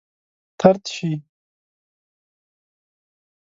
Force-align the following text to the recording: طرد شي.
طرد 0.61 0.81
شي. 0.93 1.11